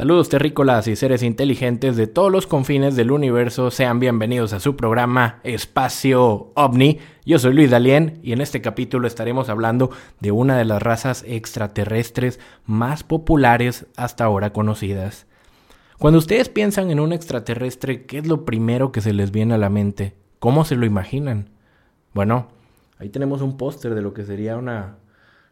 [0.00, 4.74] Saludos terrícolas y seres inteligentes de todos los confines del universo, sean bienvenidos a su
[4.74, 6.98] programa Espacio OVNI.
[7.26, 11.22] Yo soy Luis Dalien y en este capítulo estaremos hablando de una de las razas
[11.28, 15.26] extraterrestres más populares hasta ahora conocidas.
[15.98, 19.58] Cuando ustedes piensan en un extraterrestre, ¿qué es lo primero que se les viene a
[19.58, 20.14] la mente?
[20.38, 21.50] ¿Cómo se lo imaginan?
[22.14, 22.48] Bueno,
[22.98, 24.96] ahí tenemos un póster de lo que sería una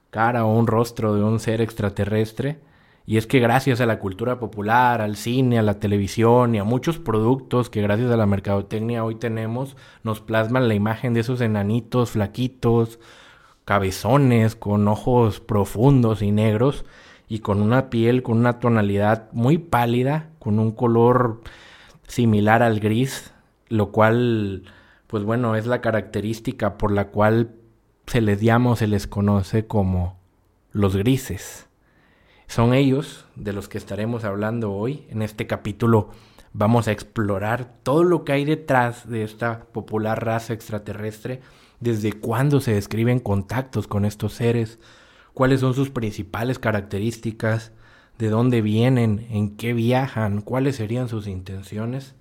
[0.08, 2.66] cara o un rostro de un ser extraterrestre.
[3.08, 6.64] Y es que gracias a la cultura popular, al cine, a la televisión y a
[6.64, 11.40] muchos productos que gracias a la mercadotecnia hoy tenemos, nos plasman la imagen de esos
[11.40, 12.98] enanitos flaquitos,
[13.64, 16.84] cabezones, con ojos profundos y negros
[17.28, 21.40] y con una piel con una tonalidad muy pálida, con un color
[22.06, 23.32] similar al gris,
[23.70, 24.64] lo cual,
[25.06, 27.54] pues bueno, es la característica por la cual
[28.06, 30.18] se les llama o se les conoce como
[30.72, 31.67] los grises.
[32.48, 35.04] Son ellos de los que estaremos hablando hoy.
[35.10, 36.08] En este capítulo
[36.54, 41.42] vamos a explorar todo lo que hay detrás de esta popular raza extraterrestre,
[41.78, 44.78] desde cuándo se describen contactos con estos seres,
[45.34, 47.72] cuáles son sus principales características,
[48.16, 52.14] de dónde vienen, en qué viajan, cuáles serían sus intenciones.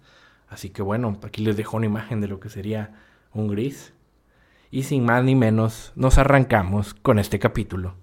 [0.50, 2.96] Así que bueno, aquí les dejo una imagen de lo que sería
[3.34, 3.94] un gris.
[4.72, 7.96] Y sin más ni menos, nos arrancamos con este capítulo.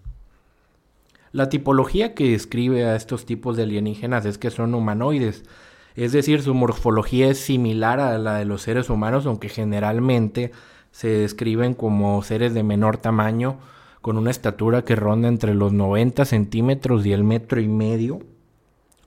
[1.34, 5.42] La tipología que describe a estos tipos de alienígenas es que son humanoides,
[5.96, 10.52] es decir, su morfología es similar a la de los seres humanos, aunque generalmente
[10.92, 13.58] se describen como seres de menor tamaño,
[14.00, 18.20] con una estatura que ronda entre los 90 centímetros y el metro y medio,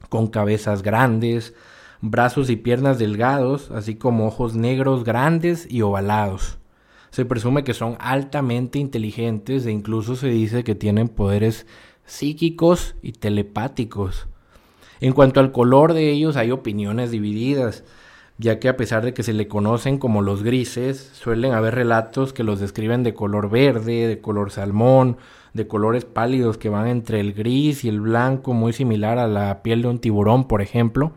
[0.09, 1.53] con cabezas grandes,
[2.01, 6.57] brazos y piernas delgados, así como ojos negros grandes y ovalados.
[7.09, 11.65] Se presume que son altamente inteligentes e incluso se dice que tienen poderes
[12.07, 14.27] psíquicos y telepáticos.
[14.99, 17.83] En cuanto al color de ellos hay opiniones divididas,
[18.39, 22.33] ya que a pesar de que se le conocen como los grises, suelen haber relatos
[22.33, 25.17] que los describen de color verde, de color salmón,
[25.53, 29.61] de colores pálidos que van entre el gris y el blanco, muy similar a la
[29.61, 31.13] piel de un tiburón, por ejemplo.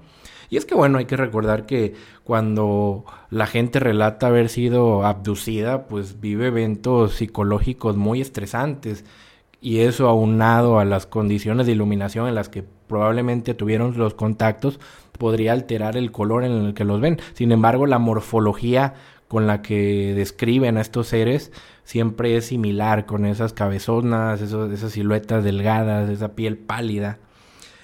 [0.49, 1.95] Y es que bueno, hay que recordar que
[2.25, 9.05] cuando la gente relata haber sido abducida, pues vive eventos psicológicos muy estresantes
[9.61, 14.81] y eso aunado a las condiciones de iluminación en las que probablemente tuvieron los contactos
[15.19, 17.21] podría alterar el color en el que los ven.
[17.35, 18.95] Sin embargo, la morfología
[19.29, 21.53] con la que describen a estos seres
[21.85, 27.19] siempre es similar, con esas cabezonas, esas siluetas delgadas, esa piel pálida.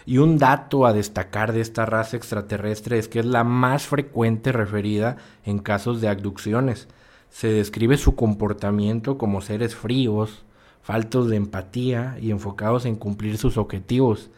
[0.07, 4.51] Y un dato a destacar de esta raza extraterrestre es que es la más frecuente
[4.51, 6.89] referida en casos de abducciones.
[7.29, 10.46] Se describe su comportamiento como seres fríos,
[10.87, 14.31] faltos de empatía y enfocados en cumplir sus objetivos,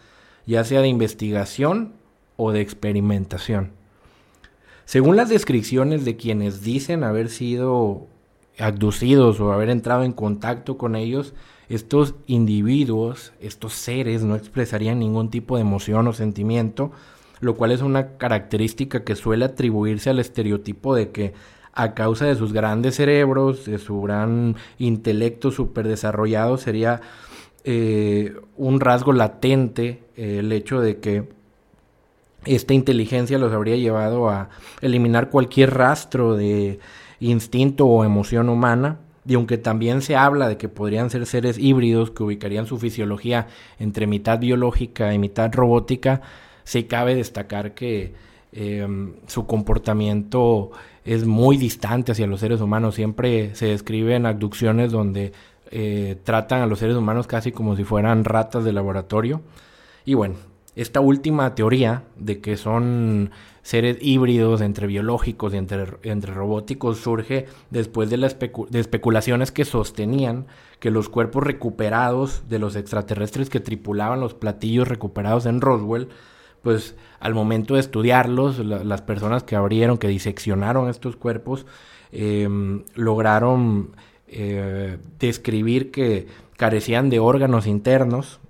[0.47, 1.93] ya sea de investigación
[2.39, 3.73] o de experimentación.
[4.87, 8.07] Según las descripciones de quienes dicen haber sido
[8.59, 11.35] abducidos o haber entrado en contacto con ellos,
[11.69, 16.93] estos individuos, estos seres, no expresarían ningún tipo de emoción o sentimiento,
[17.41, 21.35] lo cual es una característica que suele atribuirse al estereotipo de que
[21.73, 27.01] a causa de sus grandes cerebros, de su gran intelecto súper desarrollado, sería
[27.65, 31.29] eh, un rasgo latente eh, el hecho de que
[32.45, 34.49] esta inteligencia los habría llevado a
[34.81, 36.79] eliminar cualquier rastro de
[37.21, 39.01] instinto o emoción humana.
[39.27, 43.49] Y aunque también se habla de que podrían ser seres híbridos que ubicarían su fisiología
[43.79, 46.23] entre mitad biológica y mitad robótica,
[46.65, 48.15] sí cabe destacar que
[48.53, 50.71] Em, su comportamiento
[51.05, 52.95] es muy distante hacia los seres humanos.
[52.95, 55.33] Siempre se describen abducciones donde
[55.71, 59.43] eh, tratan a los seres humanos casi como si fueran ratas de laboratorio.
[60.05, 60.37] Y bueno,
[60.77, 63.31] esta última teoría de que son
[63.63, 69.67] seres híbridos entre biológicos y entre, entre robóticos surge después de las de especulaciones que
[69.67, 70.47] sostenían
[70.79, 76.09] que los cuerpos recuperados de los extraterrestres que tripulaban los platillos recuperados en Roswell
[76.63, 81.67] pues al momento de estudiarlos, las personas que abrieron, que diseccionaron estos cuerpos,
[82.13, 83.91] em, lograron
[84.29, 86.27] eh, describir que
[86.57, 88.41] carecían de órganos internos,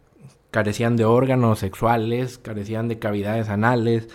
[0.50, 4.08] carecían de órganos sexuales, carecían de cavidades anales,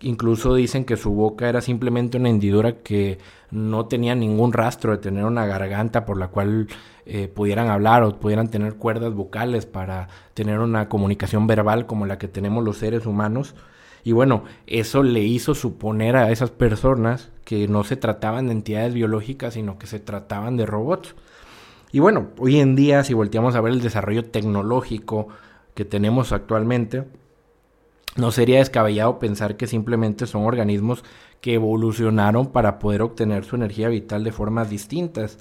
[0.00, 3.18] incluso dicen que su boca era simplemente una hendidura que
[3.50, 6.68] no tenía ningún rastro de tener una garganta por la cual
[7.06, 12.18] eh, pudieran hablar o pudieran tener cuerdas vocales para tener una comunicación verbal como la
[12.18, 13.54] que tenemos los seres humanos.
[14.02, 18.92] Y bueno, eso le hizo suponer a esas personas que no se trataban de entidades
[18.92, 21.14] biológicas, sino que se trataban de robots.
[21.92, 25.28] Y bueno, hoy en día, si volteamos a ver el desarrollo tecnológico
[25.74, 27.04] que tenemos actualmente,
[28.16, 31.04] no sería descabellado pensar que simplemente son organismos
[31.40, 35.38] que evolucionaron para poder obtener su energía vital de formas distintas.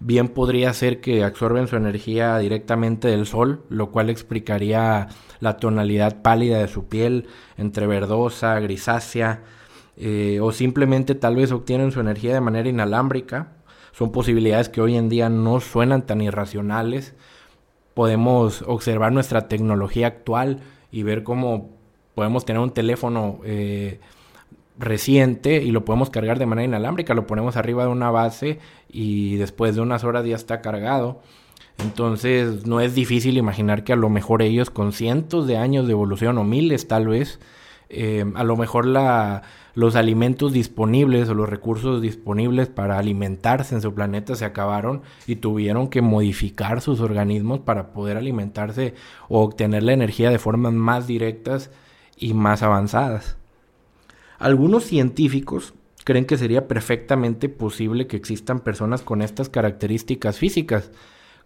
[0.00, 5.08] Bien podría ser que absorben su energía directamente del sol, lo cual explicaría
[5.40, 7.26] la tonalidad pálida de su piel,
[7.56, 9.42] entre verdosa, grisácea,
[9.96, 13.54] eh, o simplemente tal vez obtienen su energía de manera inalámbrica.
[13.92, 17.14] Son posibilidades que hoy en día no suenan tan irracionales.
[17.94, 20.60] Podemos observar nuestra tecnología actual
[20.92, 21.77] y ver cómo
[22.18, 24.00] podemos tener un teléfono eh,
[24.76, 27.14] reciente y lo podemos cargar de manera inalámbrica.
[27.14, 31.22] Lo ponemos arriba de una base y después de unas horas ya está cargado.
[31.78, 35.92] Entonces no es difícil imaginar que a lo mejor ellos con cientos de años de
[35.92, 37.38] evolución o miles tal vez,
[37.88, 39.42] eh, a lo mejor la,
[39.74, 45.36] los alimentos disponibles o los recursos disponibles para alimentarse en su planeta se acabaron y
[45.36, 48.94] tuvieron que modificar sus organismos para poder alimentarse
[49.28, 51.70] o obtener la energía de formas más directas
[52.18, 53.36] y más avanzadas.
[54.38, 55.74] Algunos científicos
[56.04, 60.90] creen que sería perfectamente posible que existan personas con estas características físicas.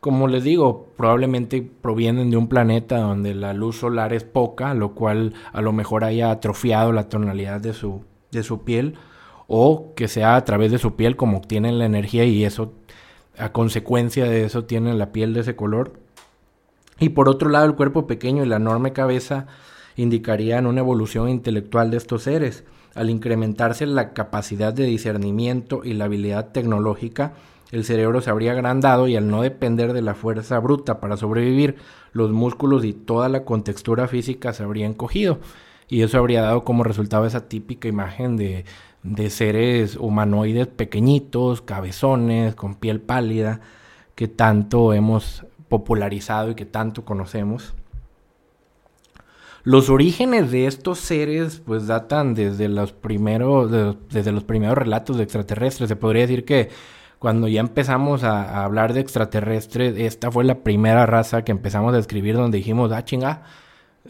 [0.00, 4.94] Como les digo, probablemente provienen de un planeta donde la luz solar es poca, lo
[4.94, 8.96] cual a lo mejor haya atrofiado la tonalidad de su de su piel
[9.46, 12.72] o que sea a través de su piel como obtienen la energía y eso
[13.38, 15.92] a consecuencia de eso tienen la piel de ese color.
[16.98, 19.46] Y por otro lado el cuerpo pequeño y la enorme cabeza
[19.96, 22.64] indicarían una evolución intelectual de estos seres.
[22.94, 27.32] Al incrementarse la capacidad de discernimiento y la habilidad tecnológica,
[27.70, 31.76] el cerebro se habría agrandado y al no depender de la fuerza bruta para sobrevivir,
[32.12, 35.38] los músculos y toda la contextura física se habrían cogido
[35.88, 38.64] y eso habría dado como resultado esa típica imagen de,
[39.02, 43.60] de seres humanoides pequeñitos, cabezones, con piel pálida,
[44.14, 47.74] que tanto hemos popularizado y que tanto conocemos.
[49.64, 53.70] Los orígenes de estos seres pues datan desde los primeros,
[54.10, 55.88] desde los primeros relatos de extraterrestres.
[55.88, 56.70] Se podría decir que
[57.20, 61.98] cuando ya empezamos a, hablar de extraterrestres, esta fue la primera raza que empezamos a
[61.98, 63.44] escribir donde dijimos, ah, chinga,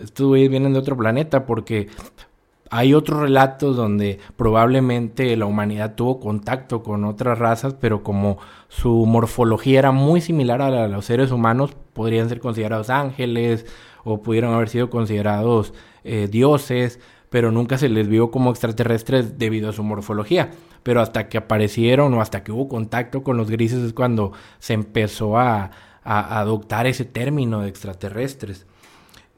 [0.00, 1.88] estos güeyes vienen de otro planeta porque
[2.70, 8.38] hay otros relatos donde probablemente la humanidad tuvo contacto con otras razas, pero como
[8.68, 13.66] su morfología era muy similar a la de los seres humanos, podrían ser considerados ángeles
[14.04, 17.00] o pudieron haber sido considerados eh, dioses,
[17.30, 20.50] pero nunca se les vio como extraterrestres debido a su morfología.
[20.82, 24.74] Pero hasta que aparecieron o hasta que hubo contacto con los grises es cuando se
[24.74, 25.70] empezó a
[26.04, 28.66] adoptar ese término de extraterrestres.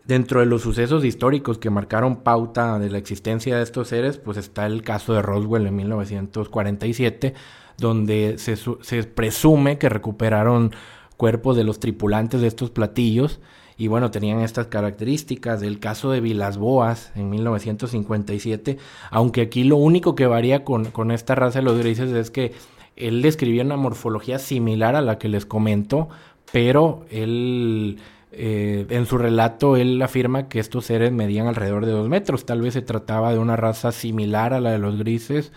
[0.06, 4.36] Dentro de los sucesos históricos que marcaron pauta de la existencia de estos seres, pues
[4.36, 7.32] está el caso de Roswell en 1947,
[7.78, 10.72] donde se, se presume que recuperaron
[11.16, 13.40] cuerpos de los tripulantes de estos platillos
[13.76, 15.60] y bueno, tenían estas características.
[15.60, 18.78] del caso de Vilas Boas en 1957,
[19.10, 22.52] aunque aquí lo único que varía con, con esta raza de los grises es que
[22.96, 26.08] él describía una morfología similar a la que les comento,
[26.52, 27.98] pero él
[28.36, 32.46] eh, en su relato él afirma que estos seres medían alrededor de dos metros.
[32.46, 35.52] Tal vez se trataba de una raza similar a la de los grises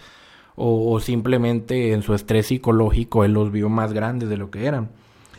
[0.55, 4.89] o, simplemente en su estrés psicológico él los vio más grandes de lo que eran.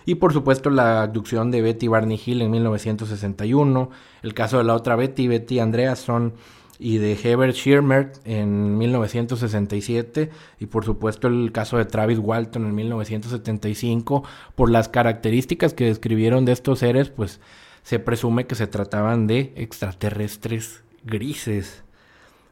[0.08, 3.90] Y por supuesto la abducción de Betty Barney Hill en 1961,
[4.22, 6.32] el caso de la otra Betty, Betty Andreasson,
[6.78, 10.30] y de Herbert Schirmer en 1967
[10.60, 16.46] y por supuesto el caso de Travis Walton en 1975 por las características que describieron
[16.46, 17.38] de estos seres pues
[17.82, 21.84] se presume que se trataban de extraterrestres grises.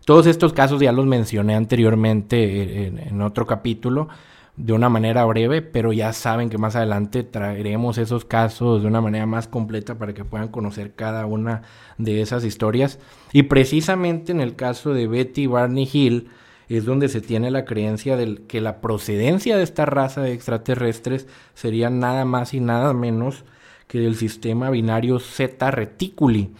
[0.04, 4.08] Todos estos casos ya los mencioné anteriormente en, en otro capítulo
[4.56, 9.00] de una manera breve, pero ya saben que más adelante traeremos esos casos de una
[9.00, 11.62] manera más completa para que puedan conocer cada una
[11.98, 12.98] de esas historias.
[13.32, 16.28] Y precisamente en el caso de Betty Barney Hill
[16.68, 21.28] es donde se tiene la creencia de que la procedencia de esta raza de extraterrestres
[21.54, 23.44] sería nada más y nada menos
[23.86, 26.50] que del sistema binario Zeta Reticuli.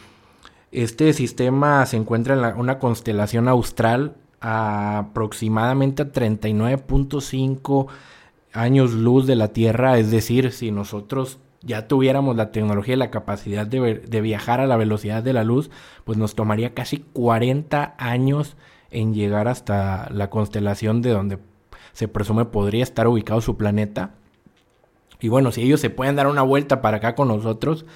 [0.70, 7.86] Este sistema se encuentra en una constelación austral aproximadamente a 39.5
[8.52, 13.10] años luz de la Tierra, es decir, si nosotros ya tuviéramos la tecnología y la
[13.10, 15.70] capacidad de, de, viajar a la velocidad de la luz,
[16.04, 18.56] pues nos tomaría casi 40 años
[18.90, 21.38] en llegar hasta la constelación de donde
[21.92, 24.10] se presume podría estar ubicado su planeta.
[25.20, 27.86] Y bueno, si ellos se pueden dar una vuelta para acá con nosotros,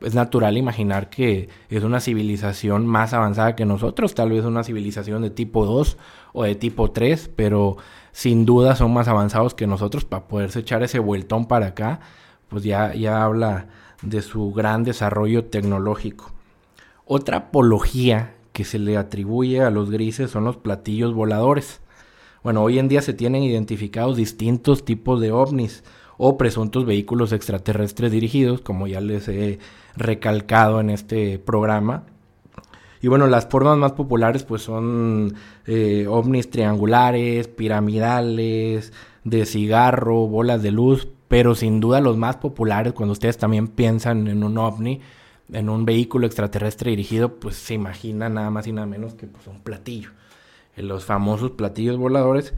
[0.00, 5.22] es natural imaginar que es una civilización más avanzada que nosotros, tal vez una civilización
[5.22, 5.96] de tipo 2
[6.32, 7.76] o de tipo 3, pero
[8.12, 12.00] sin duda son más avanzados que nosotros para poderse echar ese vueltón para acá,
[12.48, 13.68] pues ya, ya habla
[14.02, 16.32] de su gran desarrollo tecnológico.
[17.06, 21.80] Otra apología que se le atribuye a los grises son los platillos voladores.
[22.42, 25.82] Bueno, hoy en día se tienen identificados distintos tipos de ovnis
[26.16, 29.58] o presuntos vehículos extraterrestres dirigidos, como ya les he
[29.96, 32.04] recalcado en este programa.
[33.00, 35.34] Y bueno, las formas más populares pues son
[35.66, 38.92] eh, ovnis triangulares, piramidales,
[39.24, 44.28] de cigarro, bolas de luz, pero sin duda los más populares cuando ustedes también piensan
[44.28, 45.00] en un ovni,
[45.52, 49.46] en un vehículo extraterrestre dirigido, pues se imagina nada más y nada menos que pues,
[49.46, 50.10] un platillo.
[50.76, 52.54] Los famosos platillos voladores.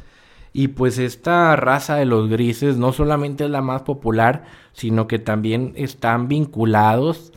[0.59, 5.19] Y pues esta raza de los grises no solamente es la más popular, sino que
[5.19, 7.35] también están vinculados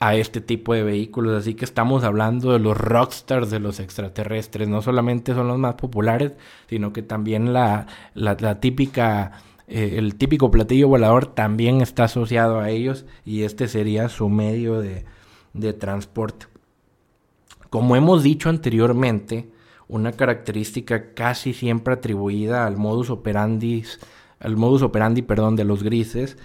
[0.00, 1.38] a este tipo de vehículos.
[1.38, 4.66] Así que estamos hablando de los rockstars de los extraterrestres.
[4.66, 6.32] No solamente son los más populares,
[6.66, 9.32] sino que también la, la típica
[9.68, 14.80] eh, el típico platillo volador también está asociado a ellos y este sería su medio
[14.80, 15.04] de,
[15.52, 16.46] de transporte.
[17.68, 19.52] Como hemos dicho anteriormente,
[19.88, 23.84] una característica casi siempre atribuida al modus operandi,
[24.40, 26.36] al modus operandi, perdón, de los grises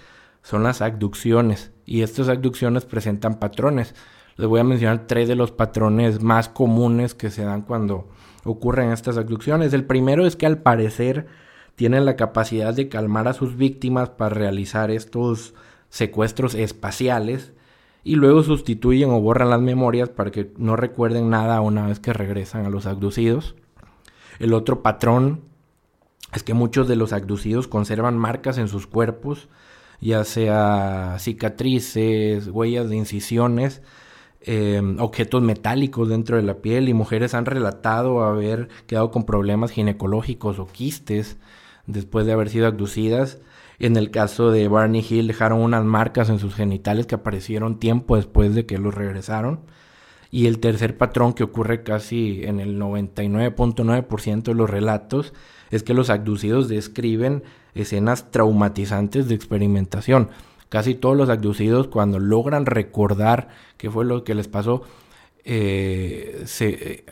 [0.42, 3.94] son las abducciones y estas abducciones presentan patrones.
[4.38, 8.08] Les voy a mencionar tres de los patrones más comunes que se dan cuando
[8.46, 9.74] ocurren estas abducciones.
[9.74, 11.28] El primero es que al parecer
[11.76, 15.54] tienen la capacidad de calmar a sus víctimas para realizar estos
[15.90, 17.54] secuestros espaciales
[18.04, 22.14] y luego sustituyen o borran las memorias para que no recuerden nada una vez que
[22.14, 23.56] regresan a los abducidos.
[24.40, 25.42] El otro patrón
[26.34, 29.50] es que muchos de los abducidos conservan marcas en sus cuerpos,
[30.00, 33.82] ya sea cicatrices, huellas de incisiones,
[34.42, 39.72] em, objetos metálicos dentro de la piel y mujeres han relatado haber quedado con problemas
[39.72, 41.38] ginecológicos o quistes
[41.88, 43.40] después de haber sido abducidas.
[43.80, 48.18] En el caso de Barney Hill dejaron unas marcas en sus genitales que aparecieron tiempo
[48.18, 49.62] después de que los regresaron.
[50.32, 55.34] Y el tercer patrón que ocurre casi en el 99.9% de los relatos
[55.72, 57.44] es que los abducidos describen
[57.74, 60.30] escenas traumatizantes de experimentación.
[60.68, 64.84] Casi todos los abducidos cuando logran recordar qué fue lo que les pasó,
[65.46, 67.06] eh, se eh,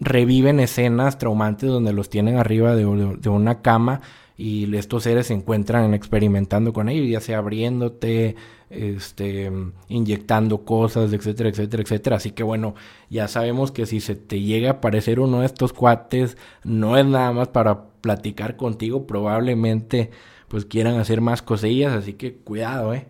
[0.00, 4.00] reviven escenas traumantes donde los tienen arriba de una cama
[4.36, 8.34] y estos seres se encuentran experimentando con ellos, ya sea abriéndote,
[8.68, 9.52] este,
[9.88, 12.16] inyectando cosas, etcétera, etcétera, etcétera.
[12.16, 12.74] Así que bueno,
[13.10, 17.06] ya sabemos que si se te llega a aparecer uno de estos cuates, no es
[17.06, 20.10] nada más para platicar contigo, probablemente
[20.48, 23.06] pues quieran hacer más cosillas, así que cuidado, eh.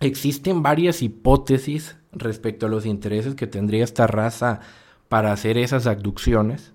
[0.00, 4.60] Existen varias hipótesis respecto a los intereses que tendría esta raza
[5.08, 6.72] para hacer esas abducciones.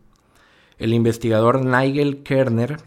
[0.77, 2.77] El investigador Nigel Kerner,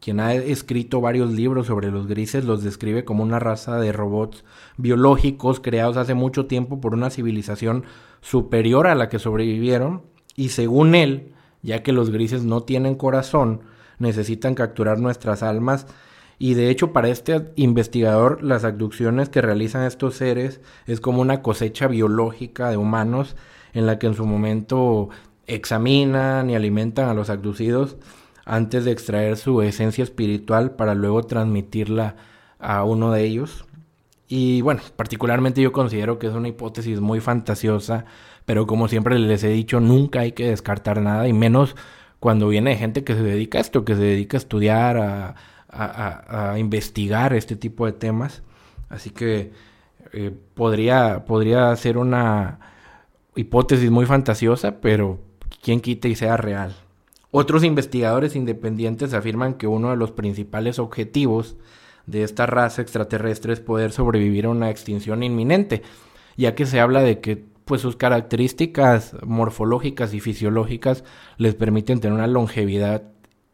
[0.00, 4.44] quien ha escrito varios libros sobre los grises, los describe como una raza de robots
[4.76, 7.84] biológicos creados hace mucho tiempo por una civilización
[8.20, 10.02] superior a la que sobrevivieron.
[10.36, 13.62] Y según él, ya que los grises no tienen corazón,
[13.98, 15.86] necesitan capturar nuestras almas.
[16.38, 21.42] Y de hecho, para este investigador, las abducciones que realizan estos seres es como una
[21.42, 23.36] cosecha biológica de humanos
[23.72, 25.08] en la que en su momento
[25.48, 27.96] examinan y alimentan a los abducidos
[28.44, 32.16] antes de extraer su esencia espiritual para luego transmitirla
[32.58, 33.66] a uno de ellos.
[34.28, 38.04] Y bueno, particularmente yo considero que es una hipótesis muy fantasiosa,
[38.44, 41.76] pero como siempre les he dicho, nunca hay que descartar nada, y menos
[42.20, 45.34] cuando viene gente que se dedica a esto, que se dedica a estudiar, a,
[45.70, 48.42] a, investigar este tipo de temas.
[48.88, 49.52] Así que
[50.12, 52.60] eh, podría, podría ser una
[53.36, 55.20] hipótesis muy fantasiosa, pero
[55.62, 56.76] quien quite y sea real.
[57.30, 61.56] Otros investigadores independientes afirman que uno de los principales objetivos
[62.06, 65.82] de esta raza extraterrestre es poder sobrevivir a una extinción inminente,
[66.36, 71.04] ya que se habla de que pues sus características morfológicas y fisiológicas
[71.36, 73.02] les permiten tener una longevidad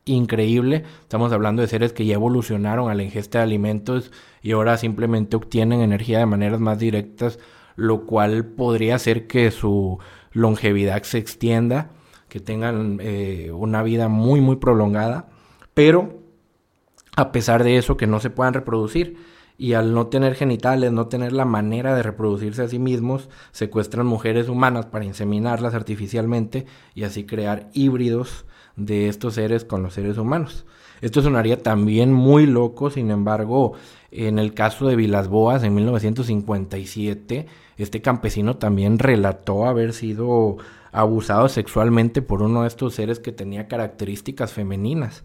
[0.04, 0.84] increíble.
[1.00, 5.34] Estamos hablando de seres que ya evolucionaron a la ingesta de alimentos y ahora simplemente
[5.34, 7.40] obtienen energía de maneras más directas,
[7.75, 9.99] lo cual podría hacer que su
[10.35, 11.91] longevidad se extienda,
[12.29, 15.29] que tengan eh, una vida muy, muy prolongada,
[15.73, 16.19] pero
[17.17, 19.17] a pesar de eso que no se puedan reproducir
[19.56, 24.06] y al no tener genitales, no tener la manera de reproducirse a sí mismos, secuestran
[24.06, 28.46] mujeres humanas para inseminarlas artificialmente y así crear híbridos
[28.76, 30.64] de estos seres con los seres humanos.
[31.00, 33.75] Esto sonaría también muy loco, sin embargo,
[34.11, 37.46] en el caso de Vilas Boas en 1957,
[37.76, 40.56] este campesino también relató haber sido
[40.92, 45.25] abusado sexualmente por uno de estos seres que tenía características femeninas.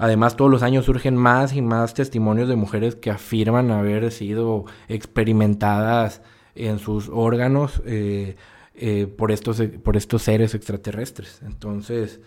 [0.00, 4.64] Además, todos los años surgen más y más testimonios de mujeres que afirman haber sido
[4.88, 6.22] experimentadas
[6.54, 8.36] en sus órganos, eh,
[8.74, 11.42] eh, por, estos, por estos seres extraterrestres.
[11.44, 12.18] Entonces,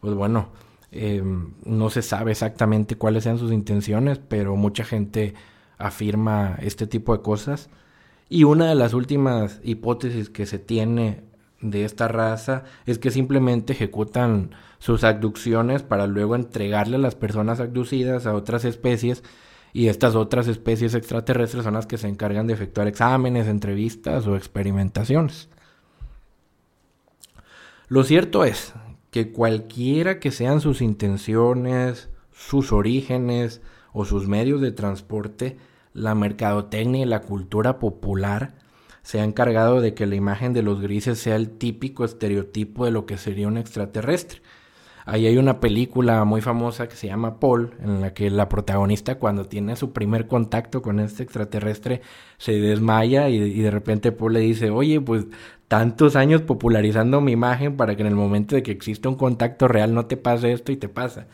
[0.00, 0.52] pues bueno,
[1.66, 5.34] no se sabe exactamente cuáles sean sus intenciones, pero mucha gente
[5.76, 7.68] afirma este tipo de cosas.
[8.30, 11.27] Y una de las últimas hipótesis que se tiene
[11.60, 17.60] de esta raza es que simplemente ejecutan sus abducciones para luego entregarle a las personas
[17.60, 19.24] abducidas a otras especies
[19.72, 24.36] y estas otras especies extraterrestres son las que se encargan de efectuar exámenes, entrevistas o
[24.36, 25.48] experimentaciones.
[27.88, 28.74] Lo cierto es
[29.10, 33.62] que cualquiera que sean sus intenciones, sus orígenes
[33.92, 35.56] o sus medios de transporte,
[35.92, 38.54] la mercadotecnia y la cultura popular
[39.02, 42.90] se ha encargado de que la imagen de los grises sea el típico estereotipo de
[42.90, 44.40] lo que sería un extraterrestre.
[45.10, 49.14] Ahí hay una película muy famosa que se llama Paul, en la que la protagonista
[49.14, 52.02] cuando tiene su primer contacto con este extraterrestre
[52.36, 55.24] se desmaya y, de repente Paul le dice, oye, pues
[55.66, 59.66] tantos años popularizando mi imagen para que en el momento de que exista un contacto
[59.66, 61.26] real no te pase esto y te pasa.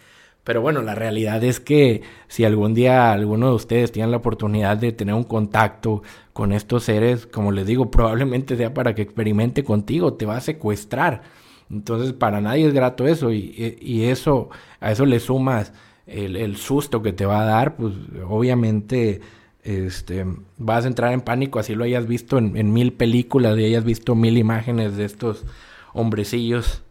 [0.44, 4.76] Pero bueno, la realidad es que si algún día alguno de ustedes tiene la oportunidad
[4.76, 6.02] de tener un contacto
[6.34, 10.40] con estos seres, como les digo, probablemente sea para que experimente contigo, te va a
[10.42, 11.22] secuestrar.
[11.70, 15.72] Entonces, para nadie es grato eso y, y eso, a eso le sumas
[16.06, 17.94] el, el, susto que te va a dar, pues
[18.28, 19.22] obviamente
[19.62, 20.26] este,
[20.58, 23.84] vas a entrar en pánico, así lo hayas visto en, en mil películas y hayas
[23.84, 25.46] visto mil imágenes de estos
[25.94, 26.82] hombrecillos.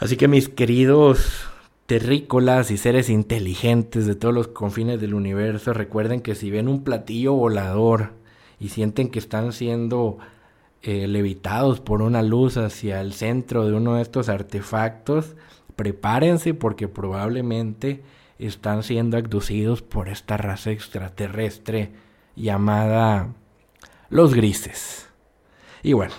[0.00, 1.49] Así que mis queridos
[1.90, 6.84] terrícolas y seres inteligentes de todos los confines del universo, recuerden que si ven un
[6.84, 8.12] platillo volador
[8.60, 10.18] y sienten que están siendo
[10.82, 15.34] eh, levitados por una luz hacia el centro de uno de estos artefactos,
[15.74, 18.04] prepárense porque probablemente
[18.38, 21.90] están siendo abducidos por esta raza extraterrestre
[22.36, 23.34] llamada
[24.10, 25.08] los grises.
[25.82, 26.14] Y bueno,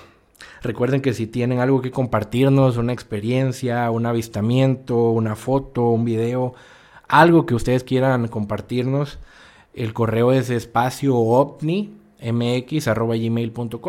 [0.63, 6.53] Recuerden que si tienen algo que compartirnos, una experiencia, un avistamiento, una foto, un video,
[7.07, 9.17] algo que ustedes quieran compartirnos,
[9.73, 11.97] el correo es espacio ovni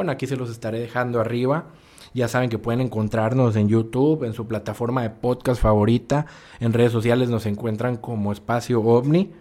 [0.09, 1.67] Aquí se los estaré dejando arriba.
[2.15, 6.25] Ya saben que pueden encontrarnos en YouTube, en su plataforma de podcast favorita.
[6.61, 9.33] En redes sociales nos encuentran como Espacio OVNI.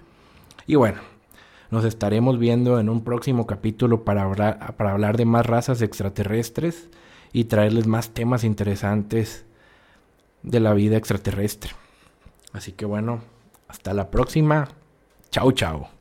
[0.68, 1.00] Y bueno,
[1.70, 6.90] nos estaremos viendo en un próximo capítulo para hablar, para hablar de más razas extraterrestres
[7.34, 9.46] y traerles más temas interesantes
[10.44, 11.72] de la vida extraterrestre.
[12.54, 13.22] Así que bueno,
[13.68, 14.68] hasta la próxima.
[15.30, 16.01] Chao, chao.